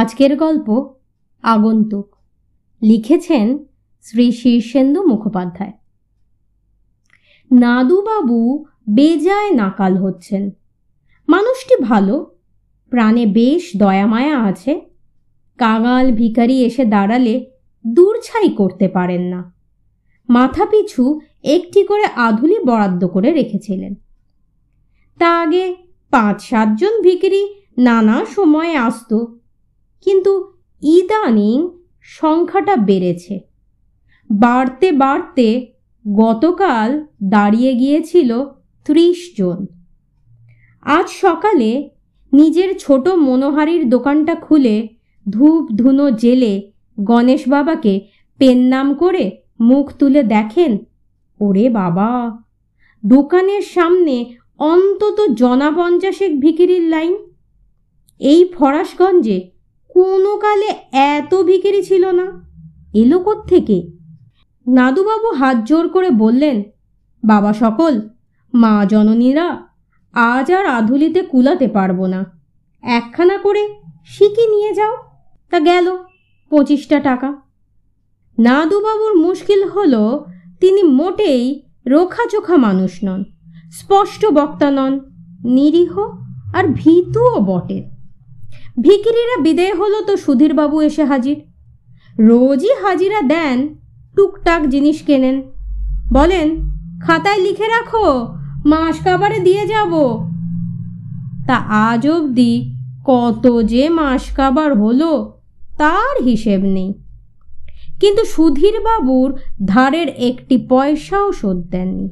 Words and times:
আজকের 0.00 0.36
গল্প 0.36 0.94
আগন্তুক। 1.42 2.16
লিখেছেন 2.82 3.58
শ্রী 4.02 4.32
শীর্ষেন্দু 4.32 5.02
মুখোপাধ্যায়। 5.02 5.72
নাদুবাবু 7.52 8.64
বেজায় 8.90 9.50
নাকাল 9.50 9.96
হচ্ছেন। 9.96 10.50
মানুষটি 11.28 11.82
ভালো, 11.82 12.36
প্রাণে 12.90 13.26
বেশ 13.26 13.70
দয়ামায়া 13.76 14.40
আছে। 14.40 14.80
কাঙাল 15.58 16.12
ভিখারি 16.12 16.64
এসে 16.64 16.84
দাঁড়ালে 16.84 17.50
দূরছাই 17.86 18.48
করতে 18.48 18.88
পারেন 18.88 19.22
না। 19.22 19.54
মাথা 20.28 20.66
পিছু 20.66 21.20
একটি 21.42 21.84
করে 21.84 22.04
আধুলি 22.04 22.58
বরাদ্দ 22.64 23.08
করে 23.08 23.32
রেখেছিলেন। 23.32 23.94
তা 25.18 25.40
আগে 25.40 25.76
পাঁচ 26.10 26.42
সাতজন 26.42 27.02
ভিখারি 27.02 27.54
নানা 27.78 28.24
সময়ে 28.34 28.76
আসতো। 28.76 29.39
কিন্তু 30.06 30.52
ইদানিং 30.82 31.68
সংখ্যাটা 32.02 32.76
বেড়েছে। 32.76 33.40
বাড়তে 34.30 34.92
বাড়তে 34.92 35.66
গতকাল 36.16 37.06
দাঁড়িয়ে 37.22 37.74
গিয়েছিল 37.74 38.44
ত্রিশ 38.84 39.34
জন। 39.38 39.66
আজ 40.82 41.08
সকালে 41.08 41.90
নিজের 42.32 42.78
ছোট 42.78 43.08
মনোহারির 43.08 43.88
দোকানটা 43.88 44.34
খুলে 44.34 44.88
ধূপ 45.30 45.72
ধুনো 45.72 46.10
জেলে 46.10 46.72
গণেশ 47.00 47.48
বাবাকে 47.48 48.06
পেন 48.38 48.58
নাম 48.58 48.94
করে 48.94 49.30
মুখ 49.60 49.92
তুলে 49.98 50.22
দেখেন, 50.22 50.78
ওরে 51.40 51.68
বাবা! 51.68 52.38
দোকানের 53.06 53.62
সামনে 53.62 54.34
অন্তত 54.58 55.26
জনা 55.30 55.70
পঞ্চাশেক 55.70 56.40
ভিকিরির 56.40 56.82
লাইন। 56.82 57.16
এই 58.18 58.44
ফরাসগঞ্জে 58.44 59.49
কোনো 59.94 60.36
কালে 60.36 60.70
এত 60.92 61.34
ভিকিরি 61.34 61.82
ছিল 61.82 62.04
না? 62.10 62.26
এলো 62.94 63.34
থেকে 63.48 63.92
নাদুবাবু 64.66 65.30
হাত 65.30 65.56
জোর 65.64 65.88
করে 65.88 66.10
বললেন, 66.10 66.62
বাবা 67.24 67.52
সকল, 67.52 68.00
মা 68.54 68.86
জননীরা 68.88 69.66
আজ 70.14 70.52
আর 70.52 70.66
আধুলিতে 70.66 71.22
কুলাতে 71.22 71.68
পারব 71.68 72.06
না। 72.06 72.20
একখানা 72.82 73.38
করে 73.38 73.68
শিখে 74.06 74.46
নিয়ে 74.46 74.74
যাও, 74.74 74.94
তা 75.50 75.60
গেল 75.60 75.96
পঁচিশটা 76.50 77.00
টাকা। 77.00 77.42
নাদুবাবুর 78.38 79.14
মুশকিল 79.18 79.64
হলো, 79.64 80.24
তিনি 80.60 80.82
মোটেই 80.82 81.62
রোখাচোখা 81.86 82.56
মানুষ 82.56 83.04
নন, 83.04 83.24
স্পষ্ট 83.70 84.26
বক্তা 84.26 84.70
নন, 84.70 85.00
নিরীহ 85.44 85.98
আর 86.54 86.64
ভীতুও 86.68 87.40
বটে। 87.40 87.99
ভিকিরিরা 88.80 89.42
বিদেয় 89.42 89.74
হলো 89.74 90.00
তো 90.00 90.16
সুধীরবাবু 90.16 90.80
এসে 90.80 91.04
হাজির। 91.04 91.40
রোজই 92.18 92.74
হাজিরা 92.82 93.22
দেন 93.22 93.74
টুকটাক 94.16 94.66
জিনিস 94.66 95.02
কেনেন। 95.02 95.42
বলেন, 96.12 96.48
খাতায় 97.00 97.38
লিখে 97.38 97.66
রাখো, 97.66 98.36
মাস 98.64 99.04
কাবারে 99.04 99.38
দিয়ে 99.38 99.66
যাব। 99.66 99.92
তা 101.46 101.56
আজ 101.56 102.08
অবধি 102.08 102.74
কত 103.04 103.62
যে 103.62 103.88
মাস 103.88 104.32
কাবার 104.34 104.78
হলো, 104.78 105.40
তার 105.78 106.22
হিসেব 106.22 106.60
নেই। 106.62 106.94
কিন্তু 108.00 108.24
সুধীর 108.24 108.80
বাবুর 108.80 109.38
ধারের 109.66 110.08
একটি 110.08 110.66
পয়সাও 110.68 111.32
শোধ 111.32 111.56
দেননি। 111.56 112.08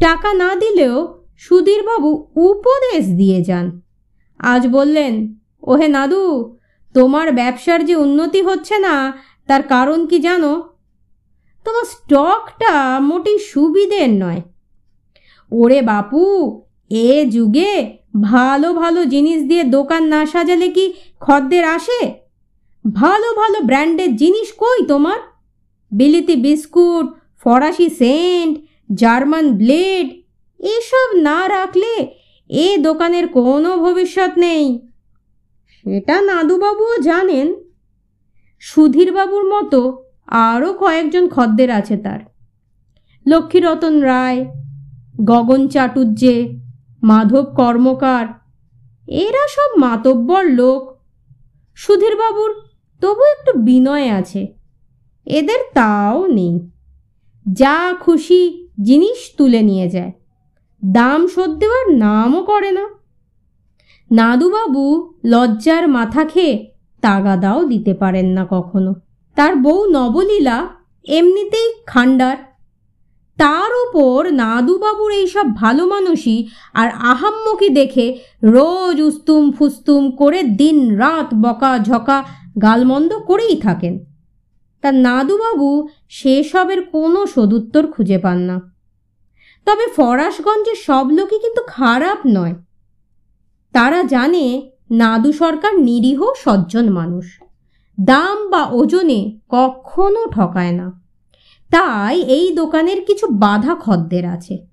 টাকা 0.00 0.32
না 0.32 0.54
দিলেও 0.54 1.22
সুধীরবাবু 1.36 2.10
উপদেশ 2.36 3.06
দিয়ে 3.06 3.44
যান। 3.44 3.80
আজ 4.38 4.66
বললেন 4.66 5.39
ওহে 5.62 5.88
নাদু, 5.88 6.56
তোমার 6.94 7.32
ব্যবসার 7.32 7.84
যে 7.84 7.96
উন্নতি 7.96 8.42
হচ্ছে 8.42 8.78
না, 8.78 9.12
তার 9.46 9.62
কারণ 9.62 10.06
কি 10.06 10.18
জানো? 10.18 10.62
তোমার 11.64 11.84
স্টকটা 11.84 13.00
মোটেই 13.00 13.38
সুবিধের 13.38 14.10
নয়। 14.10 14.42
ওরে 15.52 15.82
বাপু, 15.82 16.62
এ 16.90 17.26
যুগে 17.30 17.98
ভালো 18.22 18.74
ভালো 18.74 19.04
জিনিস 19.04 19.42
দিয়ে 19.42 19.64
দোকান 19.64 20.02
না 20.02 20.26
সাজালে 20.26 20.68
কি 20.68 20.92
খদ্দের 21.20 21.64
আসে? 21.64 22.14
ভালো 22.94 23.32
ভালো 23.32 23.60
ব্র্যান্ডের 23.60 24.16
জিনিস 24.16 24.52
কই 24.52 24.86
তোমার? 24.86 25.18
বিলিতি 25.92 26.36
বিস্কুট, 26.36 27.06
ফরাসি 27.38 27.90
সেন্ট, 27.90 28.58
জার্মান 28.94 29.52
ব্লেড, 29.52 30.06
এসব 30.60 31.16
না 31.16 31.48
রাখলে 31.48 32.16
এ 32.48 32.78
দোকানের 32.78 33.28
কোনো 33.28 33.76
ভবিষ্যৎ 33.76 34.38
নেই। 34.38 34.89
সেটা 35.86 36.16
নাদুবাবুও 36.20 36.94
জানেন। 37.02 37.46
সুধীরবাবুর 38.62 39.44
মতো 39.54 39.80
আরও 40.48 40.70
কয়েকজন 40.72 41.24
খদ্দের 41.28 41.70
আছে 41.70 41.96
তার। 41.96 42.20
লক্ষ্মীরতন 43.26 43.94
রায়, 44.00 44.40
গগন 45.24 45.62
চাটুর্যে, 45.68 46.36
মাধব 47.02 47.46
কর্মকার, 47.56 48.26
এরা 49.08 49.44
সব 49.48 49.70
মাতব্বর 49.78 50.42
লোক। 50.50 50.80
সুধীরবাবুর 51.78 52.50
তবু 53.02 53.22
একটু 53.34 53.52
বিনয় 53.58 54.08
আছে, 54.10 54.42
এদের 55.26 55.60
তাও 55.74 56.18
নেই। 56.26 56.54
যা 57.46 57.76
খুশি 58.00 58.42
জিনিস 58.82 59.18
তুলে 59.38 59.60
নিয়ে 59.62 59.86
যায়, 59.88 60.12
দাম 60.82 61.20
শোধ 61.26 61.50
দেওয়ার 61.50 61.86
নামও 61.96 62.40
করে 62.42 62.70
না। 62.72 62.84
নাদুবাবু 64.10 64.84
লজ্জার 65.24 65.88
মাথা 65.88 66.24
খেয়ে 66.24 66.54
তাগাদাও 67.00 67.64
দিতে 67.64 67.94
পারেন 67.94 68.26
না 68.26 68.46
কখনো। 68.50 68.94
তার 69.34 69.56
বউ 69.56 69.80
নবলীলা 69.90 70.68
এমনিতেই 71.08 71.68
খান্ডার 71.86 72.36
তার 73.38 73.70
ওপর 73.84 74.32
নাদুবাবুর 74.32 75.12
এইসব 75.12 75.46
ভালো 75.54 75.86
মানুষই 75.86 76.48
আর 76.74 76.88
আহাম্মকে 76.88 77.68
দেখে 77.68 78.18
রোজ 78.42 79.00
উস্তুম 79.00 79.50
ফুস্তুম 79.50 80.10
করে 80.10 80.42
দিন 80.42 80.96
রাত 80.96 81.28
বকা 81.34 81.78
ঝকা 81.78 82.24
গালমন্দ 82.62 83.18
করেই 83.18 83.56
থাকেন। 83.56 83.94
তা 84.80 84.92
নাদুবাবু 84.92 85.88
সেসবের 86.08 86.80
কোনো 86.82 87.26
সদুত্তর 87.26 87.86
খুঁজে 87.86 88.18
পান 88.18 88.38
না। 88.38 88.56
তবে 89.66 89.86
ফরাসগঞ্জের 89.96 90.78
সব 90.86 91.06
লোকই 91.10 91.38
কিন্তু 91.38 91.62
খারাপ 91.66 92.18
নয়। 92.26 92.54
তারা 93.72 94.02
জানে 94.02 94.70
নাদু 94.90 95.32
সরকার 95.32 95.78
নিরীহ 95.78 96.24
সজ্জন 96.36 96.90
মানুষ। 96.90 97.42
দাম 98.00 98.50
বা 98.50 98.66
ওজনে 98.66 99.38
কখনো 99.48 100.26
ঠকায় 100.26 100.72
না। 100.72 101.02
তাই 101.70 102.22
এই 102.22 102.54
দোকানের 102.54 103.04
কিছু 103.04 103.26
বাধা 103.26 103.74
খদ্দের 103.74 104.26
আছে। 104.26 104.66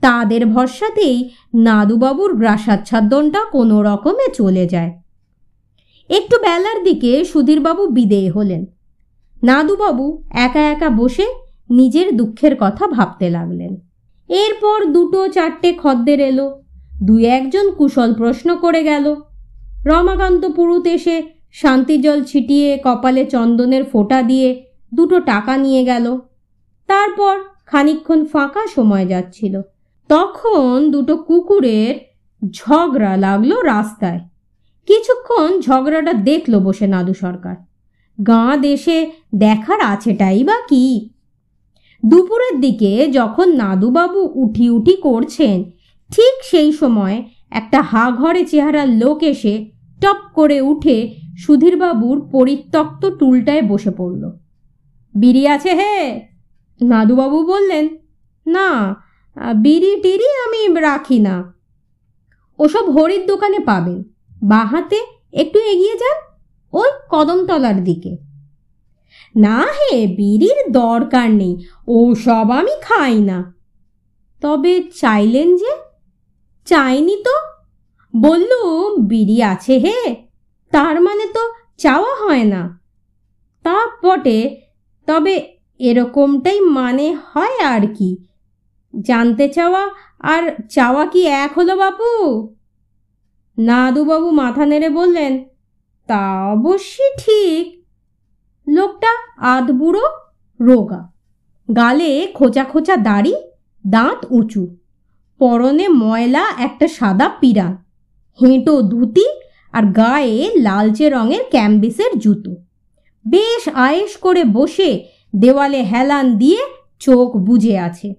তাদের 0.00 0.46
ভরসাতেই 0.46 1.30
নাদুবাবুর 1.54 2.36
গ্রাসাচ্ছাদনটা 2.36 3.44
কোনো 3.52 3.82
রকমে 3.82 4.32
চলে 4.34 4.66
যায়। 4.66 5.00
একটু 6.08 6.36
বেলার 6.38 6.84
দিকে 6.84 7.24
সুধীরবাবু 7.24 7.86
বিদেয় 7.86 8.32
হলেন। 8.32 8.66
নাদুবাবু 9.42 10.24
একা 10.30 10.60
একা 10.60 10.90
বসে 10.90 11.26
নিজের 11.70 12.16
দুঃখের 12.16 12.56
কথা 12.60 12.86
ভাবতে 12.86 13.30
লাগলেন। 13.30 13.76
এরপর 14.28 14.84
দুটো 14.84 15.28
চারটে 15.28 15.78
খদ্দের 15.82 16.20
এলো। 16.20 16.62
দুই 17.02 17.24
একজন 17.24 17.70
কুশল 17.70 18.14
প্রশ্ন 18.14 18.56
করে 18.56 18.84
গেল। 18.84 19.16
রমাকান্ত 19.86 20.46
পুরুত 20.46 20.86
এসে 20.86 21.22
শান্তি 21.52 21.98
জল 21.98 22.24
ছিটিয়ে 22.24 22.80
কপালে 22.84 23.24
চন্দনের 23.24 23.84
ফোঁটা 23.84 24.22
দিয়ে 24.22 24.64
দুটো 24.94 25.20
টাকা 25.20 25.56
নিয়ে 25.56 25.84
গেল। 25.84 26.18
তারপর 26.86 27.38
খানিক্ষণ 27.66 28.24
ফাঁকা 28.24 28.66
সময় 28.74 29.06
যাচ্ছিল। 29.06 29.60
তখন 30.08 30.90
দুটো 30.90 31.16
কুকুরের 31.16 31.94
ঝগড়া 32.50 33.16
লাগল 33.16 33.62
রাস্তায়। 33.62 34.20
কিছুক্ষণ 34.86 35.60
ঝগড়াটা 35.60 36.12
দেখল 36.12 36.58
বসে 36.58 36.86
নাদু 36.86 37.14
সরকার। 37.14 37.56
গাঁ 38.26 38.56
দেশে 38.56 39.10
দেখার 39.34 39.80
আছেটাই 39.80 40.44
বা 40.44 40.56
কি? 40.68 41.10
দুপুরের 42.06 42.60
দিকে 42.60 43.08
যখন 43.12 43.56
নাদুবাবু 43.56 44.30
উঠি 44.34 44.70
উঠি 44.70 44.96
করছেন 44.96 45.64
ঠিক 46.10 46.44
সেই 46.44 46.72
সময় 46.72 47.24
একটা 47.50 47.82
হা 47.82 48.10
ঘরে 48.10 48.44
চেহারার 48.44 48.88
লোক 48.88 49.22
এসে 49.22 49.70
টপ 50.00 50.16
করে 50.34 50.60
উঠে 50.60 51.16
সুধীরবাবুর 51.38 52.28
পরিত্যক্ত 52.32 53.06
টুলটায় 53.06 53.62
বসে 53.62 53.90
পড়ল। 53.90 54.32
বিড়ি 55.14 55.48
আছে 55.48 55.74
হে? 55.74 56.20
নাদুবাবু 56.82 57.46
বললেন, 57.46 57.88
না, 58.46 58.96
বিড়ি 59.54 60.00
টিড়ি 60.00 60.28
আমি 60.46 60.80
রাখি 60.80 61.18
না। 61.18 61.54
ওসব 62.58 62.90
হরির 62.90 63.26
দোকানে 63.26 63.58
পাবেন। 63.58 64.02
বাহাতে 64.42 65.00
একটু 65.32 65.58
এগিয়ে 65.58 65.94
যান 65.94 66.34
ওই 66.72 66.90
কদমতলার 67.10 67.84
দিকে। 67.84 68.16
না 69.36 69.60
হে, 69.60 70.06
বিড়ির 70.06 70.72
দরকার 70.72 71.30
নেই 71.30 71.64
ও 71.88 72.14
সব 72.14 72.50
আমি 72.50 72.70
খাই 72.80 73.20
না। 73.20 73.54
তবে 74.40 74.82
চাইলেন 75.00 75.56
যে 75.56 75.89
চাইনি 76.70 77.16
তো? 77.16 77.36
বললুম 78.16 79.06
বিড়ি 79.06 79.42
আছে 79.42 79.78
হে, 79.78 80.16
তার 80.70 81.00
মানে 81.00 81.26
তো 81.26 81.42
চাওয়া 81.78 82.12
হয় 82.24 82.44
না। 82.44 82.80
তা 83.62 83.76
বটে, 84.04 84.60
তবে 85.06 85.34
এরকমটাই 85.78 86.60
মানে 86.60 87.16
হয় 87.24 87.56
আর 87.64 87.94
কি। 87.94 88.10
জানতে 89.00 89.48
চাওয়া, 89.48 89.88
আর 90.20 90.42
চাওয়া 90.70 91.06
কি 91.06 91.26
এক 91.26 91.58
হলো 91.58 91.76
বাপু? 91.76 92.10
নাদুবাবু 93.58 94.30
মাথা 94.30 94.66
নেড়ে 94.66 94.88
বললেন, 94.88 95.44
তা 96.06 96.22
অবশ্যই 96.52 97.12
ঠিক। 97.18 97.64
লোকটা 98.68 99.12
আধবুড়ো, 99.38 100.04
রোগা, 100.60 101.02
গালে 101.68 102.10
খোঁচা 102.34 102.64
খোঁচা 102.64 102.96
দাড়ি, 102.96 103.34
দাঁত 103.86 104.26
উঁচু। 104.30 104.79
পরনে 105.40 105.88
ময়লা, 105.88 106.44
একটা 106.58 106.88
সাদা 106.88 107.28
পিরা 107.40 107.66
হেঁটো 108.38 108.82
ধুতি 108.82 109.26
আর 109.72 109.82
গায়ে 109.82 110.50
লালচে 110.56 111.10
রঙের 111.10 111.44
ক্যাম্বিসের 111.50 112.18
জুতো। 112.18 112.56
বেশ 113.28 113.68
আয়েস 113.74 114.16
করে 114.16 114.44
বসে 114.44 115.04
দেওয়ালে 115.36 115.82
হেলান 115.82 116.38
দিয়ে 116.38 116.58
চোখ 117.00 117.36
বুজে 117.36 117.78
আছে। 117.78 118.14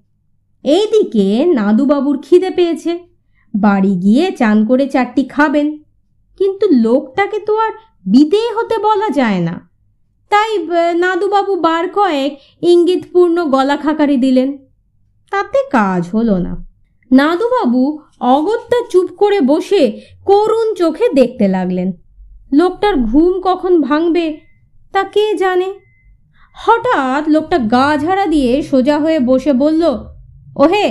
এইদিকে 0.64 1.46
নাদুবাবুর 1.46 2.18
খিদে 2.22 2.50
পেয়েছে। 2.50 3.00
বাড়ি 3.56 3.96
গিয়ে 3.96 4.32
চান 4.32 4.66
করে 4.66 4.88
চারটি 4.88 5.24
খাবেন। 5.24 5.68
কিন্তু 6.38 6.66
লোকটাকে 6.72 7.40
তো 7.40 7.54
আর 7.58 7.72
বিদে 8.06 8.44
হতে 8.56 8.78
বলা 8.78 9.10
যায় 9.10 9.40
না। 9.40 9.56
তাই 10.30 10.68
নাদুবাবু 10.96 11.56
বার 11.56 11.90
কয়েক 11.90 12.40
ইঙ্গিতপূর্ণ 12.62 13.46
গলা 13.46 13.78
খাকারি 13.78 14.18
দিলেন। 14.18 14.58
তাতে 15.32 15.60
কাজ 15.72 16.10
হলো 16.14 16.38
না। 16.38 16.71
নাদুবাবু 17.12 17.84
অগত্যা 18.19 18.80
চুপ 18.92 19.08
করে 19.18 19.40
বসে 19.42 19.84
করুণ 20.25 20.68
চোখে 20.75 21.08
দেখতে 21.13 21.46
লাগলেন। 21.48 21.90
লোকটার 22.52 22.96
ঘুম 23.02 23.34
কখন 23.42 23.74
ভাঙবে 23.81 24.25
তা 24.94 25.02
কে 25.04 25.25
জানে? 25.34 25.69
হঠাৎ 26.56 27.24
লোকটা 27.30 27.58
গা 27.74 27.88
ঝাড়া 27.98 28.25
দিয়ে 28.25 28.52
সোজা 28.62 28.98
হয়ে 29.00 29.19
বসে 29.19 29.54
বলল, 29.54 29.84
ওহে, 30.56 30.88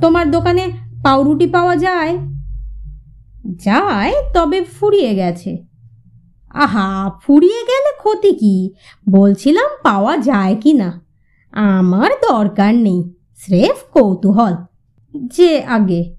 তোমার 0.00 0.26
দোকানে 0.30 0.64
পাউরুটি 1.04 1.46
পাওয়া 1.46 1.74
যায়? 1.76 2.12
যায়, 3.64 4.14
তবে 4.34 4.58
ফুরিয়ে 4.76 5.12
গেছে। 5.14 5.50
আহা, 6.54 6.88
ফুরিয়ে 7.22 7.60
গেলে 7.62 7.90
ক্ষতি 7.96 8.32
কি? 8.32 8.54
বলছিলাম 9.10 9.68
পাওয়া 9.82 10.14
যায় 10.28 10.54
কি 10.60 10.72
না 10.72 10.90
আমার 11.52 12.10
দরকার 12.30 12.72
নেই, 12.74 13.00
স্রেফ 13.36 13.78
কৌতূহল। 13.94 14.54
যে 15.14 15.62
আগে। 15.62 16.16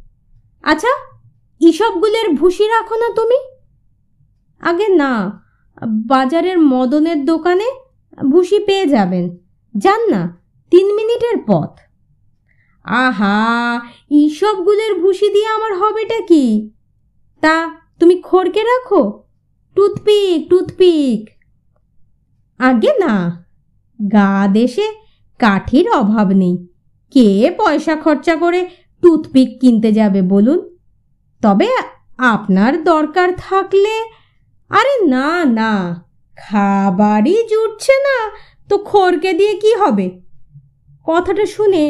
আচ্ছা 0.64 1.22
ইসবগুলের 1.60 2.30
ভুসি 2.30 2.68
রাখো 2.68 2.96
না 2.96 3.14
তুমি? 3.14 3.38
আগে 4.60 4.88
না, 4.88 5.44
বাজারের 5.88 6.60
মদনের 6.60 7.26
দোকানে 7.26 7.72
ভুসি 8.32 8.60
পেয়ে 8.60 8.86
যাবেন। 8.86 9.38
যান 9.78 10.10
না, 10.10 10.38
তিন 10.72 10.96
মিনিটের 10.96 11.38
পথ। 11.48 11.80
আহা, 12.84 13.82
ইসবগুলের 14.10 15.00
ভুসি 15.00 15.30
দিয়ে 15.30 15.48
আমার 15.48 15.78
হবেটা 15.78 16.22
কি? 16.22 16.72
তা 17.42 17.72
তুমি 18.00 18.22
খড়কে 18.22 18.64
রাখো? 18.64 19.24
Toothpick 19.76 20.50
toothpick. 20.50 21.30
আগে 22.60 22.94
না, 23.00 23.46
গা 24.12 24.48
দেশে 24.48 24.94
কাঠির 25.40 25.92
অভাব 25.92 26.28
নেই। 26.28 26.68
কে 27.12 27.52
পয়সা 27.58 27.96
খরচা 27.96 28.36
করে 28.36 28.70
টুথপিক 29.04 29.50
কিনতে 29.62 29.90
যাবে 29.92 30.22
বলুন। 30.22 30.60
তবে 31.42 31.70
আপনার 32.34 32.74
দরকার 32.84 33.30
থাকলে, 33.38 33.96
আরে 34.72 34.96
না 35.06 35.30
না, 35.60 35.74
খাবারই 36.38 37.38
জুটছে 37.52 37.96
না, 38.08 38.18
তো 38.70 38.76
খড়কে 38.78 39.32
দিয়ে 39.34 39.54
কি 39.54 39.72
হবে? 39.76 40.08
কথাটা 41.08 41.46
শুনে 41.46 41.84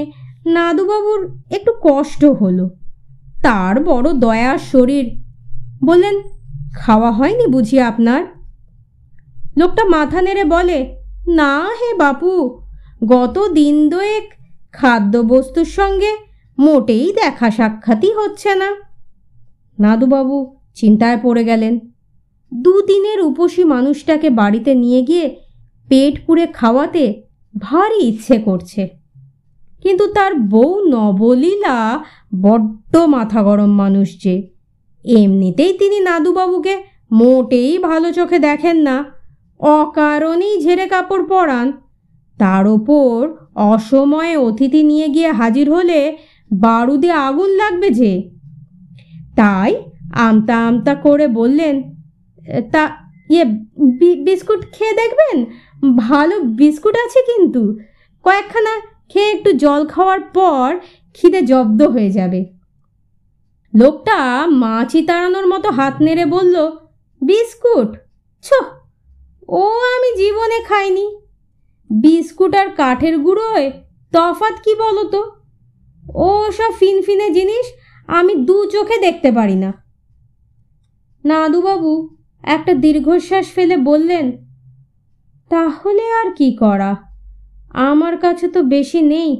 নাদুবাবুর 0.45 1.21
একটু 1.49 1.71
কষ্ট 1.81 2.25
হলো। 2.41 2.65
তার 3.43 3.75
বড় 3.83 4.07
দয়ার 4.13 4.59
শরীর, 4.71 5.05
বললেন, 5.83 6.15
খাওয়া 6.73 7.11
হয়নি 7.11 7.45
বুঝি 7.47 7.77
আপনার? 7.79 8.21
লোকটা 9.57 9.83
মাথা 9.85 10.19
নেড়ে 10.21 10.45
বলে, 10.45 10.79
না 11.27 11.53
হে 11.79 11.89
বাপু, 11.93 12.33
গত 13.07 13.35
দিন 13.49 13.75
দোয়েক 13.89 14.25
খাদ্যবস্তুর 14.73 15.69
সঙ্গে 15.77 16.11
মোটেই 16.61 17.13
দেখা 17.13 17.51
সাক্ষাৎই 17.51 18.11
হচ্ছে 18.13 18.55
না। 18.55 18.69
নাদুবাবু 19.79 20.37
চিন্তায় 20.75 21.17
পড়ে 21.21 21.43
গেলেন। 21.43 21.79
দুদিনের 22.53 23.21
উপসী 23.21 23.63
মানুষটাকে 23.63 24.29
বাড়িতে 24.29 24.75
নিয়ে 24.75 25.01
গিয়ে 25.01 25.35
পেট 25.89 26.25
পুড়ে 26.25 26.45
খাওয়াতে 26.47 27.23
ভারী 27.57 27.99
ইচ্ছে 28.03 28.37
করছে। 28.37 28.89
কিন্তু 29.83 30.07
তার 30.07 30.35
বউ 30.35 30.71
নবলীলা 30.87 32.03
বড্ড 32.41 32.97
মাথা 32.97 33.43
গরম 33.43 33.71
মানুষ 33.71 34.23
যে। 34.23 34.35
এমনিতেই 35.05 35.73
তিনি 35.73 35.99
নাদুবাবুকে 35.99 36.83
মোটেই 37.11 37.77
ভালো 37.77 38.13
চোখে 38.13 38.39
দেখেন 38.39 38.77
না। 38.77 39.05
অকারণেই 39.59 40.61
ঝেড়ে 40.61 40.87
কাপড় 40.87 41.23
পরান। 41.23 41.71
তার 42.37 42.67
ওপর 42.67 43.35
অসময়ে 43.55 44.37
অতিথি 44.37 44.83
নিয়ে 44.83 45.07
গিয়ে 45.07 45.31
হাজির 45.31 45.73
হলে 45.73 46.17
বারুদে 46.51 47.11
আগুন 47.11 47.49
লাগবে 47.49 47.89
যে? 47.89 48.31
তাই 49.35 49.71
আমতা 50.13 50.67
আমতা 50.67 50.95
করে 50.95 51.27
বললেন, 51.27 51.75
তা 52.71 52.89
ইয়ে 53.29 53.45
বিস্কুট 54.23 54.61
খেয়ে 54.71 54.93
দেখবেন? 54.93 55.45
ভালো 55.97 56.39
বিস্কুট 56.39 56.95
আছে 56.95 57.19
কিন্তু। 57.31 57.77
কয়েকখানা 58.23 58.73
খেয়ে 59.09 59.31
একটু 59.31 59.51
জল 59.51 59.85
খাওয়ার 59.85 60.21
পর 60.21 60.79
খিদে 61.13 61.41
জব্দ 61.41 61.81
হয়ে 61.81 62.11
যাবে। 62.11 62.45
লোকটা 63.73 64.47
মাছি 64.47 65.01
তাড়ানোর 65.01 65.47
মতো 65.47 65.69
হাত 65.69 66.01
নেড়ে 66.01 66.25
বলল, 66.25 66.55
বিস্কুট? 67.21 67.89
ছ, 68.43 68.47
ও 69.47 69.63
আমি 69.95 70.17
জীবনে 70.17 70.63
খাইনি। 70.63 71.17
বিস্কুট 71.89 72.55
আর 72.55 72.69
কাঠের 72.69 73.17
গুঁড়োয় 73.17 73.71
তফাত 74.13 74.55
কি 74.63 74.75
বলো 74.75 75.03
তো? 75.03 75.40
ও 76.15 76.51
সব 76.51 76.71
ফিনফিনে 76.79 77.29
জিনিস 77.29 77.65
আমি 78.07 78.33
দু 78.35 78.65
চোখে 78.65 78.97
দেখতে 78.97 79.31
পারি 79.31 79.55
না। 79.55 79.71
নাদুবাবু 81.23 81.91
একটা 82.43 82.73
দীর্ঘশ্বাস 82.73 83.45
ফেলে 83.53 83.77
বললেন, 83.77 84.25
তাহলে 85.51 86.03
আর 86.11 86.31
কি 86.35 86.49
করা? 86.55 86.91
আমার 87.69 88.17
কাছে 88.17 88.47
তো 88.47 88.59
বেশি 88.63 89.01
নেই। 89.01 89.31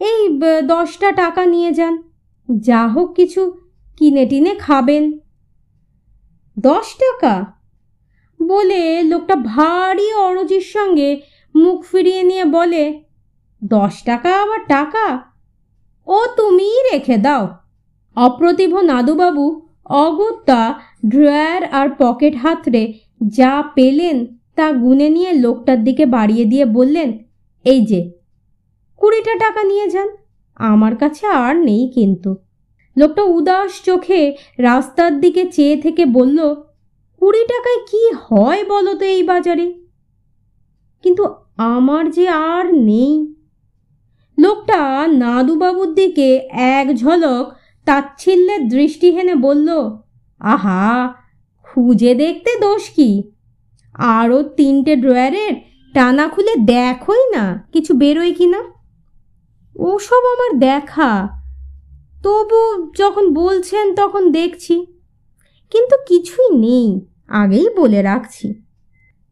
এই 0.00 0.40
দশটা 0.62 1.12
টাকা 1.12 1.46
নিয়ে 1.46 1.70
যান। 1.72 1.94
যা 2.48 2.82
হোক 2.86 3.08
কিছু 3.14 3.42
কিনে 3.96 4.26
টিনে 4.26 4.54
খাবেন। 4.54 5.04
দশ 6.58 6.86
টাকা? 6.96 7.34
বলে 8.40 9.02
লোকটা 9.02 9.36
ভারী 9.36 10.12
অরজির 10.12 10.60
সঙ্গে 10.60 11.20
মুখ 11.54 11.84
ফিরিয়ে 11.84 12.22
নিয়ে 12.22 12.44
বলে, 12.44 13.02
দশ 13.64 13.94
টাকা 14.04 14.30
আবার 14.42 14.60
টাকা? 14.68 15.35
ও 16.06 16.18
তুমিই 16.36 16.78
রেখে 16.92 17.16
দাও। 17.18 17.48
অপ্রতিভ 18.16 18.72
নাদুবাবু 18.76 19.62
অগত্যা 19.90 20.74
ড্রয়ার 21.08 21.64
আর 21.64 21.88
পকেট 21.98 22.36
হাতড়ে 22.36 22.92
যা 23.28 23.62
পেলেন 23.74 24.26
তা 24.56 24.72
গুনে 24.72 25.08
নিয়ে 25.08 25.32
লোকটার 25.32 25.84
দিকে 25.84 26.06
বাড়িয়ে 26.06 26.44
দিয়ে 26.44 26.64
বললেন, 26.64 27.08
এই 27.64 27.80
যে, 27.86 28.00
কুড়িটা 28.96 29.34
টাকা 29.38 29.62
নিয়ে 29.64 29.86
যান, 29.88 30.08
আমার 30.56 30.96
কাছে 30.96 31.26
আর 31.26 31.54
নেই 31.56 31.90
কিন্তু। 31.94 32.36
লোকটা 32.96 33.22
উদাস 33.22 33.82
চোখে 33.84 34.36
রাস্তার 34.58 35.20
দিকে 35.20 35.42
চেয়ে 35.50 35.76
থেকে 35.76 36.06
বলল, 36.06 36.38
কুড়ি 37.22 37.42
টাকায় 37.44 37.80
কি 37.90 38.02
হয় 38.22 38.64
বলো 38.64 38.94
তো 38.94 39.04
এই 39.04 39.22
বাজারে? 39.22 39.66
কিন্তু 41.04 41.24
আমার 41.56 42.10
যে 42.10 42.28
আর 42.28 42.66
নেই 42.74 43.35
লোকটা 44.38 45.06
নাদুবাবুর 45.06 45.94
দিকে 45.94 46.28
এক 46.76 46.86
ঝলক 46.96 47.44
তাচ্ছিল্যের 47.86 48.68
দৃষ্টি 48.68 49.08
হেনে 49.10 49.34
বলল, 49.34 49.68
আহা, 50.40 51.14
খুঁজে 51.62 52.14
দেখতে 52.14 52.50
দোষ 52.60 52.90
কি? 52.90 53.10
আরও 53.94 54.42
তিনটে 54.42 54.96
ড্রয়ারের 54.96 55.54
টানা 55.94 56.28
খুলে 56.28 56.54
দেখোই 56.56 57.24
না, 57.34 57.44
কিছু 57.72 57.94
বেরোয় 57.94 58.32
কি 58.32 58.46
না? 58.46 58.60
ওসব 59.76 60.22
আমার 60.34 60.58
দেখা। 60.58 61.28
তবু 62.22 62.60
যখন 62.98 63.34
বলছেন 63.34 63.94
তখন 63.94 64.22
দেখছি। 64.30 64.86
কিন্তু 65.70 65.96
কিছুই 66.08 66.56
নেই, 66.56 67.00
আগেই 67.28 67.68
বলে 67.76 68.02
রাখছি। 68.02 68.54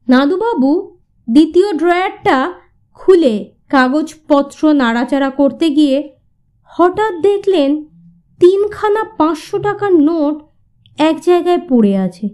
নাদুবাবু 0.08 0.98
দ্বিতীয় 1.28 1.72
ড্রয়ারটা 1.72 2.52
খুলে 2.94 3.34
কাগজপত্র 3.70 4.72
নাড়াচাড়া 4.72 5.30
করতে 5.30 5.70
গিয়ে 5.70 6.12
হঠাৎ 6.64 7.14
দেখলেন 7.20 7.84
তিনখানা 8.40 9.04
পাঁচশো 9.04 9.58
টাকার 9.58 9.94
নোট 9.94 10.42
এক 10.98 11.20
জায়গায় 11.20 11.60
পড়ে 11.68 11.98
আছে। 11.98 12.28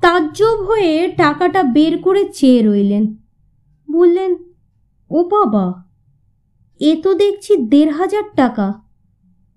তাজ্জব 0.00 0.62
হয়ে 0.62 1.08
টাকাটা 1.16 1.62
বের 1.62 1.98
করে 2.02 2.24
চেয়ে 2.24 2.62
রইলেন। 2.62 3.16
বললেন, 3.90 4.34
ও 5.10 5.24
বাবা, 5.24 5.84
এ 6.80 6.96
তো 7.02 7.14
দেখছি 7.14 7.56
দেড় 7.56 7.90
হাজার 7.90 8.22
টাকা। 8.36 8.72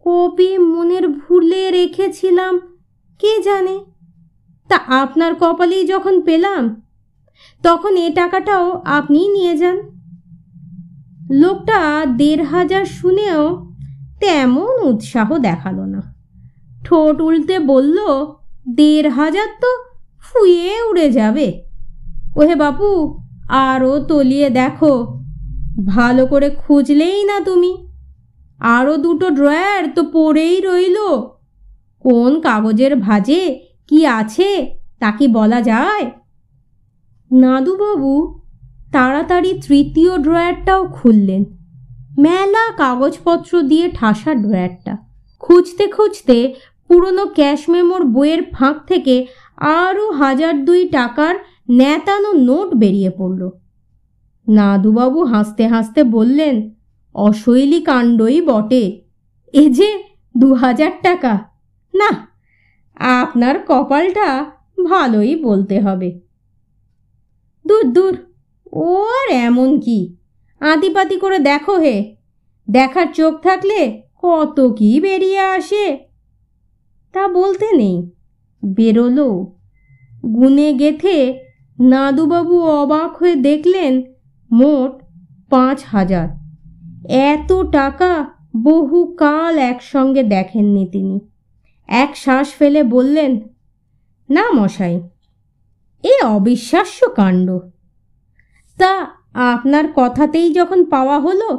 কবে 0.06 0.58
মনের 0.58 1.10
ভুলে 1.10 1.72
রেখেছিলাম, 1.72 2.60
কে 3.20 3.42
জানে? 3.42 3.86
তা 4.68 4.76
আপনার 4.76 5.36
কপালেই 5.36 5.86
যখন 5.86 6.22
পেলাম, 6.22 6.82
তখন 7.64 7.96
এ 7.96 8.12
টাকাটাও 8.16 8.82
আপনিই 8.86 9.30
নিয়ে 9.30 9.58
যান। 9.58 9.95
লোকটা 11.32 12.06
দেড় 12.06 12.44
হাজার 12.44 12.86
শুনেও 12.86 13.74
তেমন 14.20 14.84
উৎসাহ 14.84 15.38
দেখাল 15.38 15.80
না। 15.80 16.16
ঠোঁট 16.84 17.22
উল্টে 17.22 17.60
বলল, 17.60 17.98
দেড় 18.70 19.10
হাজার 19.10 19.48
তো 19.62 19.68
ফুয়ে 20.22 20.84
উড়ে 20.84 21.12
যাবে। 21.12 21.64
ওহে 22.38 22.56
বাপু 22.56 23.20
আরও 23.50 24.00
তলিয়ে 24.00 24.50
দেখো। 24.50 25.22
ভালো 25.86 26.26
করে 26.26 26.50
খুঁজলেই 26.50 27.24
না 27.24 27.40
তুমি। 27.40 27.88
আরও 28.60 28.98
দুটো 28.98 29.30
ড্রয়ার 29.30 29.88
তো 29.96 30.04
পড়েই 30.04 30.62
রইল। 30.62 30.96
কোন 32.00 32.42
কাগজের 32.42 32.96
ভাজে 32.96 33.60
কি 33.88 34.06
আছে 34.06 34.80
তা 35.00 35.12
কি 35.12 35.28
বলা 35.28 35.62
যায়? 35.62 36.12
নাদুবাবু 37.32 38.40
তাড়াতাড়ি 38.96 39.52
তৃতীয় 39.68 40.12
ড্রয়ারটাও 40.18 40.82
খুললেন। 40.88 41.44
মেলা 42.18 42.64
কাগজপত্র 42.78 43.62
দিয়ে 43.62 43.86
ঠাসা 43.94 44.32
ড্রয়ারটা। 44.34 44.94
খুঁজতে 45.40 45.88
খুঁজতে 45.88 46.38
পুরনো 46.88 47.26
ক্যাশ 47.26 47.62
মেমোর 47.70 48.04
বইয়ের 48.06 48.42
ফাঁক 48.54 48.78
থেকে 48.88 49.16
আরও 49.58 50.06
হাজার 50.12 50.66
দুই 50.66 50.82
টাকার 50.90 51.36
ন্যাতানো 51.72 52.32
নোট 52.34 52.70
বেরিয়ে 52.76 53.12
পড়ল। 53.18 53.42
নাদুবাবু 54.48 55.24
হাসতে 55.24 55.64
হাসতে 55.68 56.02
বললেন, 56.04 56.56
অশৈলী 57.16 57.80
কাণ্ডই 57.82 58.42
বটে। 58.42 58.84
এ 59.54 59.64
যে 59.70 59.90
দু 60.38 60.50
হাজার 60.54 60.92
টাকা। 61.02 61.34
না, 61.94 62.12
আপনার 63.22 63.56
কপালটা 63.68 64.28
ভালোই 64.86 65.34
বলতে 65.36 65.76
হবে। 65.80 66.10
দূর 67.68 67.86
দূর 67.94 68.14
ও 68.76 69.04
আর 69.04 69.32
এমন 69.32 69.80
কি? 69.80 70.16
আতিপাতি 70.60 71.18
করে 71.18 71.40
দেখো 71.40 71.76
হে। 71.80 72.16
দেখার 72.72 73.08
চোখ 73.14 73.34
থাকলে 73.42 74.02
কত 74.22 74.76
কি 74.78 75.02
বেরিয়ে 75.02 75.40
আসে। 75.40 76.00
তা 77.14 77.28
বলতে 77.28 77.68
নেই। 77.78 78.12
বেরোলো। 78.64 79.58
গুনে 80.26 80.74
গেথে 80.74 81.40
নাদুবাবু 81.80 82.62
অবাক 82.62 83.18
হয়ে 83.18 83.36
দেখলেন 83.36 84.04
মোট 84.52 84.92
পাঁচ 85.50 85.84
হাজার। 85.86 86.28
এত 87.10 87.54
টাকা 87.72 88.26
বহুকাল 88.64 89.58
একসঙ্গে 89.58 90.24
দেখেননি 90.24 90.86
তিনি। 90.92 91.20
এক 91.88 92.18
শ্বাস 92.18 92.48
ফেলে 92.54 92.84
বললেন, 92.84 93.42
না 94.30 94.52
মশাই, 94.52 95.02
এ 96.04 96.14
অবিশ্বাস্য 96.26 97.10
কাণ্ড। 97.16 97.60
তা 98.80 98.94
আপনার 99.34 99.86
কথাতেই 99.96 100.54
যখন 100.54 100.84
পাওয়া 100.84 101.20
হলো, 101.20 101.50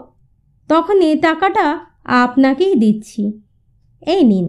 তখন 0.68 1.00
এ 1.00 1.18
টাকাটা 1.20 1.80
আপনাকেই 2.04 2.75
দিচ্ছি। 2.75 3.23
এই 4.02 4.25
নিন। 4.25 4.46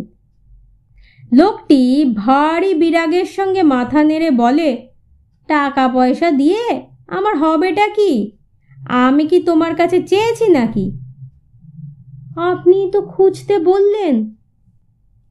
লোকটি 1.34 2.06
ভারী 2.14 2.74
বিরাগের 2.74 3.26
সঙ্গে 3.26 3.64
মাথা 3.64 4.04
নেড়ে 4.04 4.32
বলে, 4.32 4.88
টাকা 5.48 5.88
পয়সা 5.88 6.32
দিয়ে 6.32 6.64
আমার 7.08 7.38
হবেটা 7.38 7.88
কি? 7.88 8.34
আমি 8.88 9.28
কি 9.28 9.40
তোমার 9.40 9.76
কাছে 9.76 10.02
চেয়েছি 10.02 10.48
নাকি? 10.48 10.92
আপনি 12.36 12.92
তো 12.92 13.02
খুঁজতে 13.02 13.60
বললেন। 13.60 14.16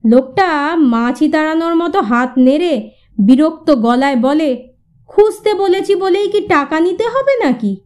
লোকটা 0.04 0.76
মাছি 0.76 1.28
তাড়ানোর 1.28 1.74
মতো 1.74 2.00
হাত 2.00 2.30
নেড়ে 2.38 2.90
বিরক্ত 3.18 3.70
গলায় 3.70 4.16
বলে 4.16 4.75
খুঁজতে 5.06 5.54
বলেছি 5.54 5.94
বলেই 5.94 6.28
কি 6.28 6.40
টাকা 6.40 6.80
নিতে 6.80 7.04
হবে 7.04 7.44
নাকি? 7.44 7.80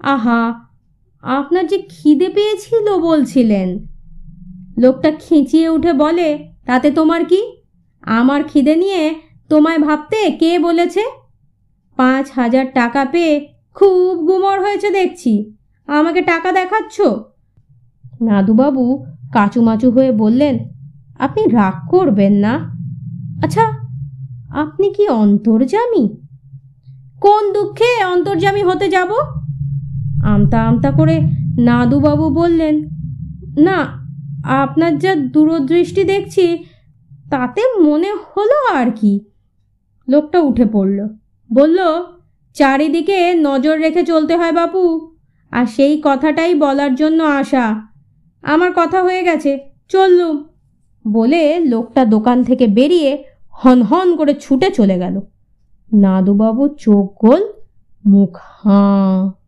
আহা, 0.00 0.62
আপনার 1.22 1.66
যে 1.66 1.78
খিদে 1.78 2.28
পেয়েছিল 2.28 2.98
বলছিলেন। 2.98 3.86
লোকটা 4.78 5.10
খিঁচিয়ে 5.10 5.68
উঠে 5.68 5.92
বলে, 5.92 6.48
তাতে 6.66 6.90
তোমার 6.90 7.24
কি? 7.24 7.40
আমার 8.02 8.44
খিদে 8.44 8.76
নিয়ে 8.76 9.14
তোমায় 9.48 9.78
ভাবতে 9.78 10.30
কে 10.30 10.58
বলেছে? 10.58 11.00
পাঁচ 11.96 12.30
হাজার 12.30 12.66
টাকা 12.74 13.04
পেয়ে 13.04 13.48
খুব 13.74 14.24
গুমর 14.24 14.60
হয়েছে 14.60 14.90
দেখছি। 14.90 15.52
আমাকে 15.86 16.20
টাকা 16.22 16.52
দেখাচ্ছ? 16.52 17.00
নাদুবাবু 18.20 19.04
কাচুমাচু 19.32 19.90
হয়ে 19.90 20.12
বললেন, 20.12 20.58
আপনি 21.18 21.42
রাগ 21.46 21.88
করবেন 21.90 22.32
না। 22.32 22.52
আচ্ছা 23.42 23.64
আপনি 24.50 24.90
কি 24.90 25.08
অন্তর্জামী 25.08 26.25
কোন 27.20 27.52
দুঃখে 27.52 28.04
অন্তর্জামী 28.04 28.62
হতে 28.62 28.88
যাব? 28.88 29.10
আমতা 30.24 30.66
আমতা 30.66 30.90
করে 30.90 31.20
নাদুবাবু 31.58 32.30
বললেন, 32.30 32.88
না, 33.58 34.08
আপনার 34.44 34.98
যা 34.98 35.14
দূরদৃষ্টি 35.14 36.04
দেখছি, 36.04 36.64
তাতে 37.30 37.62
মনে 37.80 38.10
হলো 38.12 38.74
আর 38.74 38.90
কি। 38.90 39.20
লোকটা 40.08 40.40
উঠে 40.40 40.64
পড়ল, 40.64 41.08
বলল, 41.52 41.78
চারিদিকে 42.54 43.34
নজর 43.34 43.78
রেখে 43.78 44.02
চলতে 44.02 44.36
হয় 44.36 44.52
বাপু, 44.52 45.10
আর 45.52 45.66
সেই 45.66 46.00
কথাটাই 46.04 46.54
বলার 46.54 46.94
জন্য 46.94 47.22
আসা 47.22 47.88
আমার 48.42 48.70
কথা 48.76 49.02
হয়ে 49.02 49.22
গেছে, 49.22 49.58
চললুম। 49.88 50.44
বলে 51.12 51.60
লোকটা 51.60 52.04
দোকান 52.04 52.44
থেকে 52.44 52.66
বেরিয়ে 52.66 53.24
হন 53.50 53.82
হন 53.82 54.16
করে 54.16 54.34
ছুটে 54.34 54.70
চলে 54.70 54.98
গেল। 54.98 55.20
নাদুবাবু 55.92 56.68
চোখ 56.78 57.06
গোল 57.20 57.42
মুখ 58.04 58.32
হাঁ। 58.36 59.45